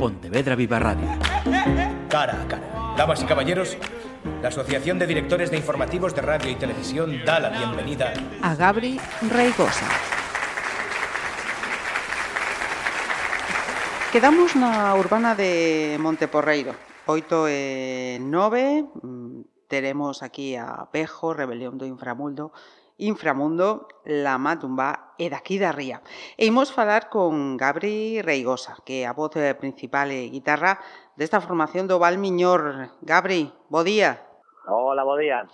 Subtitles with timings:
[0.00, 1.06] Pontevedra Viva Radio.
[2.08, 2.94] Cara a cara.
[2.96, 3.76] Damas y caballeros,
[4.40, 8.98] la Asociación de Directores de Informativos de Radio y Televisión da la bienvenida a Gabri
[9.28, 9.84] Reigosa.
[14.10, 16.72] Quedamos na urbana de Monteporreiro.
[17.04, 22.56] Oito e nove, mm, teremos aquí a Pejo, Rebelión do Inframuldo,
[23.00, 26.04] Inframundo, La Matumba e daqui da Ría.
[26.36, 30.78] E imos falar con Gabri Reigosa, que é a voz principal e guitarra
[31.16, 32.92] desta formación do Val Miñor.
[33.00, 34.20] Gabri, bo día.
[34.68, 35.48] Hola, bo día.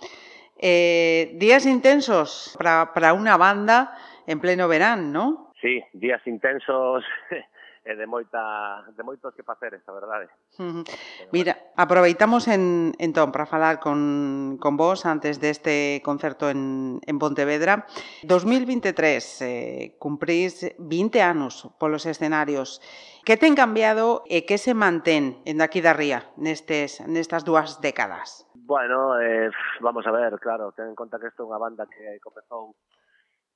[0.59, 3.95] Eh, días intensos para unha banda
[4.27, 5.47] en pleno verán, non?
[5.61, 7.05] Sí, días intensos
[7.87, 10.27] e de moita de moitos que facer, esta verdade.
[10.59, 10.83] Uh -huh.
[11.31, 17.87] Mira, aproveitamos en entón para falar con con vos antes deste concerto en en Pontevedra.
[18.27, 22.83] 2023 eh cumprís 20 anos polos escenarios.
[23.23, 28.43] Que ten cambiado e que se mantén en daqui da ría nestes nestas dúas décadas?
[28.67, 29.47] Bueno, eh,
[29.79, 32.75] vamos a ver, claro, ten en conta que isto é unha banda que comezou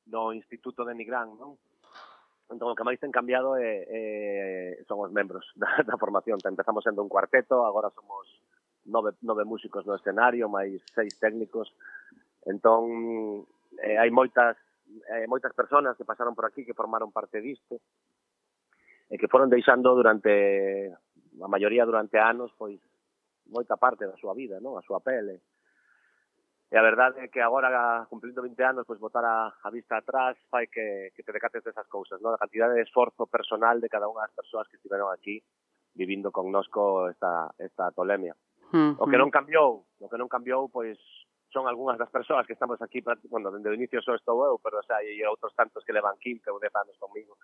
[0.07, 1.59] no Instituto de Nigrán, non?
[2.51, 5.95] Entón, o que máis ten cambiado eh, eh, é, é, son os membros da, da
[5.95, 6.37] formación.
[6.43, 8.27] Empezamos sendo un cuarteto, agora somos
[8.85, 11.71] nove, nove músicos no escenario, máis seis técnicos.
[12.43, 13.47] Entón,
[13.79, 14.59] eh, hai moitas
[15.07, 17.79] eh, moitas persoas que pasaron por aquí que formaron parte disto
[19.07, 22.79] e que foron deixando durante a maioría durante anos pois
[23.47, 24.75] moita parte da súa vida, non?
[24.75, 25.39] A súa pele,
[26.71, 30.39] E a verdade é que agora, cumplindo 20 anos, pois botar a, a vista atrás
[30.47, 32.31] fai que, que te decates desas cousas, non?
[32.31, 35.43] A cantidad de esforzo personal de cada unha das persoas que estiveron aquí
[35.91, 38.31] vivindo con nosco esta, esta tolemia.
[38.71, 39.03] Uh -huh.
[39.03, 40.95] O que non cambiou, o que non cambiou, pois
[41.51, 44.79] son algunhas das persoas que estamos aquí, bueno, dende o inicio só estou eu, pero
[44.87, 47.35] xa hai outros tantos que levan 15 ou 10 anos comigo.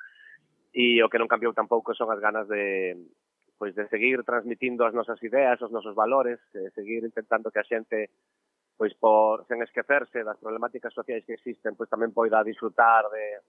[0.71, 2.95] E o que non cambiou tampouco son as ganas de,
[3.59, 7.67] pois de seguir transmitindo as nosas ideas, os nosos valores, de seguir intentando que a
[7.67, 8.07] xente
[8.77, 13.41] pois por, sen esquecerse das problemáticas sociais que existen, pois tamén poida disfrutar de,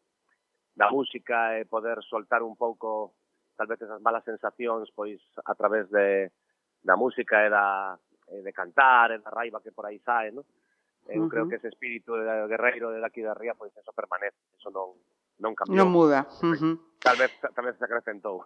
[0.72, 3.12] da música e poder soltar un pouco
[3.54, 6.32] tal vez esas malas sensacións pois a través de,
[6.80, 7.98] da música e da,
[8.32, 10.48] e de cantar e da raiva que por aí sae, no?
[11.08, 11.30] Eu uh -huh.
[11.30, 14.96] creo que ese espírito de guerreiro de aquí da Ría, pois eso permanece, eso non,
[15.40, 15.84] non cambiou.
[15.84, 16.28] Non muda.
[16.40, 16.76] Pois uh -huh.
[17.00, 18.44] Tal vez, tal vez se acrecentou.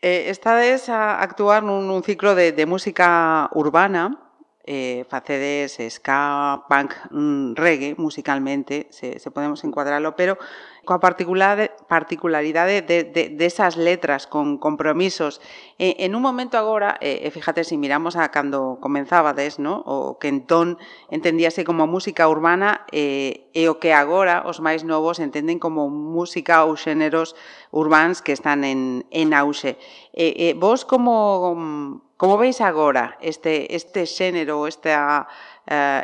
[0.00, 4.29] Eh, estades a actuar nun, nun ciclo de, de música urbana,
[4.64, 10.38] eh, facedes ska, punk, mm, reggae musicalmente, se, se podemos encuadrarlo, pero
[10.84, 15.40] coa particular, particularidade de, de, de esas letras con compromisos.
[15.78, 19.84] Eh, en un momento agora, eh, fíjate, se si miramos a cando comenzabades, no?
[19.86, 20.78] o que entón
[21.10, 26.64] entendíase como música urbana, eh, e o que agora os máis novos entenden como música
[26.64, 27.34] ou xéneros
[27.70, 29.78] urbans que están en, en auxe.
[30.14, 35.24] Eh, eh, vos como Como veis agora, este, este xénero, este uh,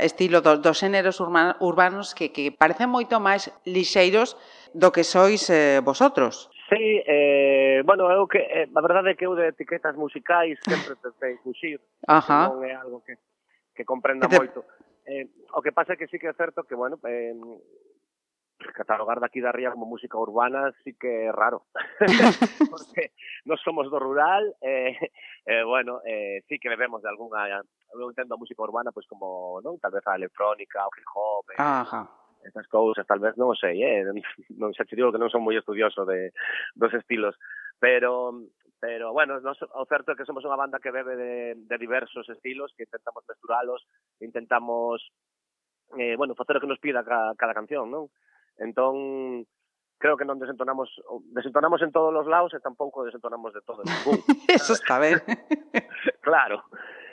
[0.00, 4.32] estilo dos, dos xéneros urbanos que, que parecen moito máis lixeiros
[4.72, 6.48] do que sois eh, vosotros.
[6.72, 10.96] Sí, eh, bueno, eu que, eh, a verdade é que eu de etiquetas musicais sempre
[11.04, 12.48] tentei fuxir, Ajá.
[12.48, 13.20] non é algo que,
[13.76, 14.40] que comprenda te...
[14.40, 14.64] moito.
[15.04, 17.36] Eh, o que pasa é que sí que é certo que, bueno, eh,
[18.74, 21.66] catalogar daqui da Ría como música urbana sí que é raro.
[22.70, 23.12] Porque
[23.44, 24.96] non somos do rural, eh,
[25.44, 27.62] eh, bueno, eh, sí que bebemos de alguna...
[27.92, 29.78] Eu entendo a música urbana, pois pues, como, non?
[29.78, 31.44] Tal vez a electrónica, o hip hop...
[31.52, 32.04] Eh, Ajá
[32.46, 34.06] esas cousas, tal vez non sei, eh?
[34.60, 36.30] non xa te digo que non son moi estudioso de
[36.78, 37.34] dos estilos,
[37.82, 38.30] pero
[38.78, 42.28] pero bueno, nos, o certo é que somos unha banda que bebe de, de diversos
[42.28, 43.82] estilos, que intentamos mesturalos,
[44.20, 45.02] intentamos
[45.98, 48.06] eh, bueno, facer o que nos pida cada, cada canción, non?
[48.58, 49.46] Entón,
[49.98, 50.88] creo que non desentonamos
[51.32, 54.18] desentonamos en todos os lados e tampouco desentonamos de todo en ningún.
[54.48, 55.20] Eso está ben.
[56.26, 56.64] claro.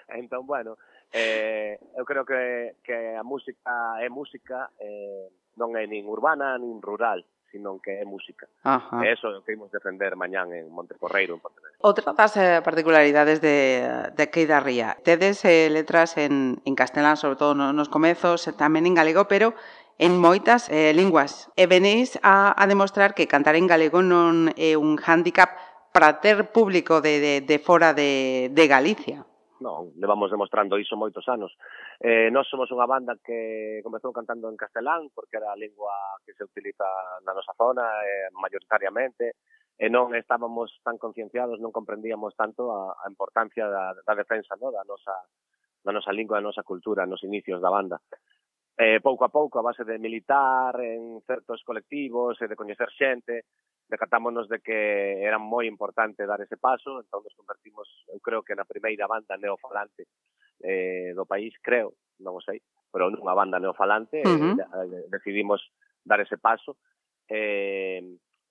[0.07, 0.77] Entón, bueno,
[1.11, 6.81] eh, eu creo que, que a música é música, eh, non é nin urbana nin
[6.81, 7.23] rural
[7.53, 8.49] sino que é música.
[8.65, 9.05] Ajá.
[9.05, 11.37] E eso é o que imos defender mañán en Montecorreiro.
[11.37, 11.77] En Pontevedra.
[11.85, 14.97] Outra das eh, particularidades de, de aquí da Ría.
[15.05, 19.53] Tedes eh, letras en, en castelán, sobre todo nos comezos, tamén en galego, pero
[19.97, 21.51] en moitas eh, linguas.
[21.55, 25.53] E venéis a, a demostrar que cantar en galego non é un hándicap
[25.93, 29.25] para ter público de, de, de fora de, de Galicia.
[29.63, 31.55] Non, levamos demostrando iso moitos anos.
[32.03, 35.93] Eh, nós somos unha banda que comezou cantando en castelán, porque era a lingua
[36.27, 36.83] que se utiliza
[37.23, 39.39] na nosa zona, eh, mayoritariamente,
[39.79, 44.67] e non estábamos tan concienciados, non comprendíamos tanto a, a importancia da, da defensa no?
[44.67, 45.15] da, nosa,
[45.79, 48.03] da nosa lingua, da nosa cultura, nos inicios da banda
[48.77, 53.45] eh, pouco a pouco, a base de militar en certos colectivos e de coñecer xente,
[53.85, 58.57] decatámonos de que era moi importante dar ese paso, entón nos convertimos, eu creo que
[58.57, 60.09] na primeira banda neofalante
[60.63, 61.93] eh, do país, creo,
[62.23, 62.57] non o sei,
[62.89, 64.55] pero nunha banda neofalante, uh -huh.
[64.57, 65.61] eh, decidimos
[66.01, 66.81] dar ese paso.
[67.29, 68.01] Eh,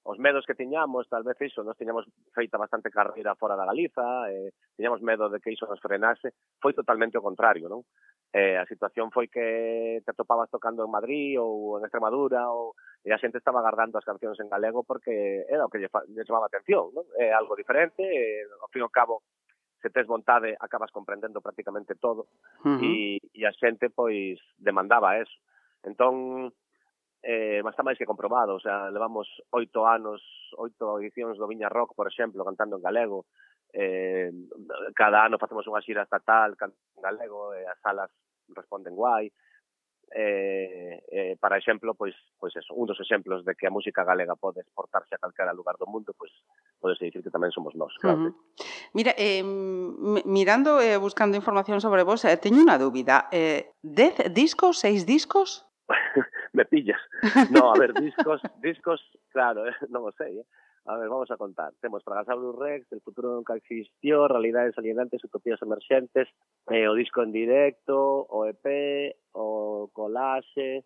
[0.05, 4.31] os medos que tiñamos, tal vez iso, nos tiñamos feita bastante carreira fora da Galiza,
[4.31, 7.87] eh, tiñamos medo de que iso nos frenase, foi totalmente o contrario, non?
[8.32, 12.73] eh, a situación foi que te atopabas tocando en Madrid ou en Extremadura ou
[13.05, 16.25] e a xente estaba agardando as cancións en galego porque era o que lle, lle
[16.25, 17.05] chamaba atención, non?
[17.19, 19.20] É algo diferente, e, ao fin e ao cabo
[19.82, 22.31] se tes vontade acabas comprendendo prácticamente todo
[22.64, 22.81] uh -huh.
[22.81, 25.35] e, e a xente pois demandaba eso.
[25.82, 26.55] Entón
[27.23, 30.21] eh, basta máis que comprobado, o sea, levamos oito anos,
[30.59, 33.31] oito edicións do Viña Rock, por exemplo, cantando en galego,
[33.73, 34.31] eh,
[34.93, 38.11] cada ano facemos unha xira estatal en galego, eh, as salas
[38.51, 39.31] responden guai,
[40.15, 44.37] eh, eh, para exemplo, pois, pois eso, un dos exemplos de que a música galega
[44.37, 46.35] pode exportarse a calquera lugar do mundo, pois
[46.83, 48.19] podes dicir que tamén somos nós, claro.
[48.19, 48.35] Uh -huh.
[48.93, 49.47] Mira, eh,
[50.27, 53.31] mirando e eh, buscando información sobre vos, eh, teño unha dúbida.
[53.33, 55.65] Eh, dez discos, seis discos?
[56.52, 57.00] me pillas.
[57.50, 59.00] No, a ver, discos, discos,
[59.32, 60.46] claro, eh, non o sei, eh?
[60.87, 61.70] A ver, vamos a contar.
[61.78, 66.26] Temos Fragasaurus Rex, El futuro nunca existió, Realidades alienantes, Utopías emerxentes,
[66.69, 70.84] eh, o disco en directo, o EP, o collage,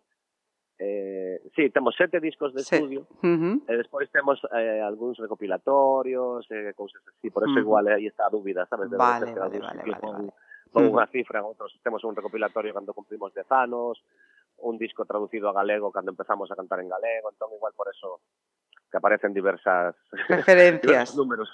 [0.79, 2.75] Eh, sí, temos sete discos de sí.
[2.75, 3.61] estudio uh -huh.
[3.65, 7.65] e despois temos eh, eh algúns recopilatorios e eh, cousas así, por eso uh -huh.
[7.65, 8.85] igual eh, aí está a dúbida, sabes?
[8.91, 10.31] De vale, vale, vale, vale, con, vale.
[10.69, 10.93] con uh -huh.
[10.93, 13.97] unha cifra, en outros temos un recopilatorio cando cumplimos 10 anos,
[14.57, 18.21] un disco traducido a galego cando empezamos a cantar en galego, entón igual por eso
[18.89, 19.95] que aparecen diversas
[20.29, 21.49] referencias, números.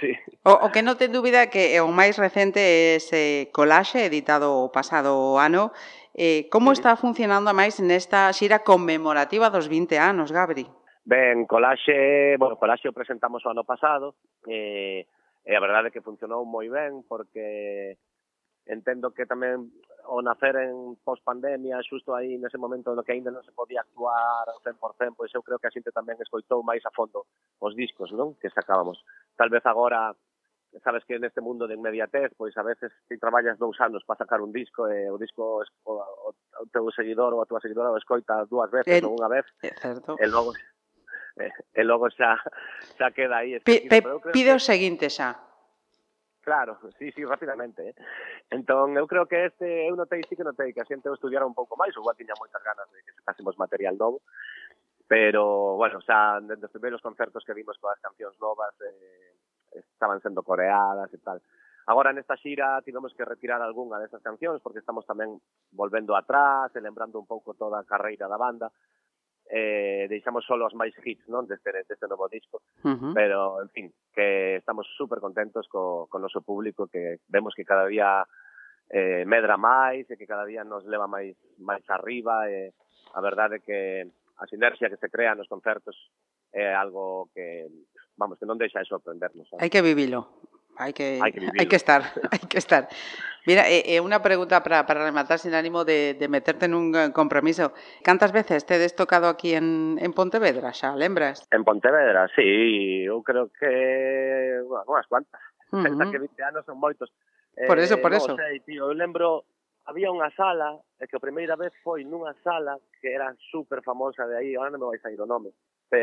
[0.00, 0.14] Sí.
[0.44, 4.62] O, o que non ten dúbida que eh, o máis recente é ese collage editado
[4.62, 5.74] o pasado ano.
[6.14, 10.66] Eh, como está funcionando máis nesta xira conmemorativa dos 20 anos, Gabri?
[11.02, 14.14] Ben, collage, bueno, collage o presentamos o ano pasado,
[14.46, 15.08] eh,
[15.48, 17.96] e a verdade é que funcionou moi ben porque
[18.68, 19.72] entendo que tamén
[20.08, 24.48] o nacer en pospandemia, xusto aí nese momento no que aínda non se podía actuar
[24.48, 27.28] ao 100%, pois eu creo que a xente tamén escoitou máis a fondo
[27.60, 28.32] os discos, non?
[28.40, 29.04] Que sacábamos.
[29.36, 30.16] Tal vez agora
[30.84, 34.40] sabes que neste mundo de inmediatez, pois a veces ti traballas dous anos para sacar
[34.40, 38.00] un disco e o disco o, o, o teu seguidor ou a túa seguidora o
[38.00, 39.44] escoita dúas veces el, ou unha vez.
[39.60, 40.16] É certo.
[40.16, 40.52] E logo
[41.78, 42.36] e logo xa
[42.96, 43.60] xa queda aí.
[43.60, 43.88] Pi,
[44.32, 44.56] pide que...
[44.56, 45.47] o seguinte xa.
[46.48, 47.90] Claro, sí, sí, rápidamente.
[47.90, 47.94] Eh?
[48.48, 51.44] Entón, eu creo que este, eu notei, sí que notei, que a xente o estudiara
[51.44, 54.24] un pouco máis, ou tiña moitas ganas de que sacásemos material novo,
[55.04, 59.36] pero, bueno, xa, desde os primeiros concertos que vimos coas cancións novas, eh,
[59.76, 61.36] estaban sendo coreadas e tal.
[61.84, 65.36] Agora nesta xira tivemos que retirar algunha desas cancións porque estamos tamén
[65.76, 68.72] volvendo atrás e lembrando un pouco toda a carreira da banda
[69.50, 72.60] eh, deixamos solo os máis hits non deste, deste novo disco.
[72.84, 73.12] Uh -huh.
[73.16, 77.88] Pero, en fin, que estamos super contentos co, co noso público, que vemos que cada
[77.88, 78.28] día
[78.92, 82.48] eh, medra máis e que cada día nos leva máis máis arriba.
[82.52, 82.72] E
[83.16, 83.80] a verdade é que
[84.38, 85.96] a sinerxia que se crea nos concertos
[86.52, 87.68] é algo que,
[88.16, 89.48] vamos, que non deixa de sorprendernos.
[89.56, 90.28] Hai que vivilo.
[90.78, 92.86] Hai que, hai que, hai que estar, hai que estar.
[93.48, 96.94] Mira, e, eh, eh unha pregunta para, para rematar sin ánimo de, de meterte nun
[96.94, 97.74] eh, compromiso.
[98.06, 101.42] Cantas veces tedes tocado aquí en, en Pontevedra, xa, lembras?
[101.50, 105.42] En Pontevedra, sí, eu creo que, bueno, unhas cuantas.
[105.74, 106.10] Uh -huh.
[106.12, 107.10] que 20 anos son moitos.
[107.66, 108.36] Por eso, eh, por eh, eso.
[108.38, 109.48] Sei, tío, eu lembro,
[109.88, 114.36] había unha sala, que a primeira vez foi nunha sala que era super famosa de
[114.36, 115.50] aí, ahora non me vais a ir o nome,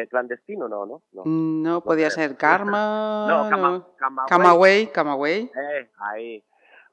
[0.10, 1.02] clandestino no, ¿no?
[1.12, 3.28] No, no podía ser Karma.
[3.30, 3.50] no,
[3.98, 4.88] Cama, Camagüey.
[4.92, 5.52] Camagüey.
[5.56, 6.44] Eh, aí.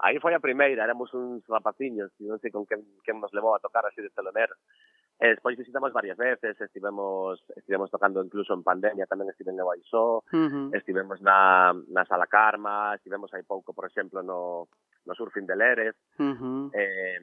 [0.03, 3.63] Aí foi a primeira, éramos uns rapaciños, non sei con quen, quen nos levou a
[3.63, 4.59] tocar así de telonero.
[5.15, 10.27] E despois visitamos varias veces, estivemos estivemos tocando incluso en pandemia, tamén estive en Baixó,
[10.27, 10.75] uh -huh.
[10.75, 14.67] estivemos na, na Sala Karma, estivemos aí pouco, por exemplo, no,
[15.07, 15.95] no Surfing de Leres.
[16.19, 16.75] Uh -huh.
[16.75, 17.23] eh,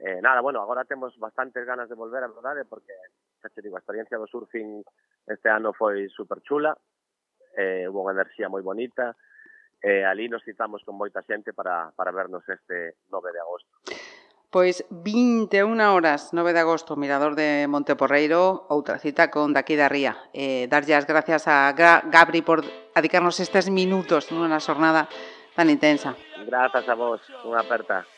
[0.00, 2.96] eh, nada, bueno, agora temos bastantes ganas de volver, a verdade, porque
[3.40, 4.82] xa te digo, a experiencia do surfing
[5.26, 6.74] este ano foi super chula,
[7.56, 9.14] eh, hubo unha enerxía moi bonita,
[9.78, 13.72] e eh, ali nos citamos con moita xente para, para vernos este 9 de agosto.
[14.50, 20.16] Pois 21 horas, 9 de agosto, Mirador de Monteporreiro, outra cita con Daqui da Ría.
[20.32, 22.64] Eh, darlle as gracias a Gabri por
[22.96, 25.04] adicarnos estes minutos nunha xornada
[25.52, 26.16] tan intensa.
[26.48, 28.08] Grazas a vos, unha aperta.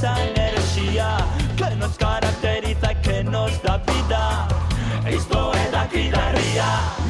[0.00, 1.18] esa energía
[1.58, 4.48] que nos caracteriza y que nos da vida.
[5.06, 7.09] Esto es la ría.